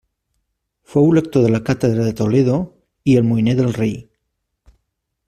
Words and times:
Fou 0.93 1.09
lector 1.17 1.43
de 1.43 1.51
la 1.55 1.61
catedral 1.69 2.09
de 2.09 2.15
Toledo 2.21 2.57
i 3.13 3.19
almoiner 3.21 3.55
del 3.61 3.73
rei. 3.81 3.97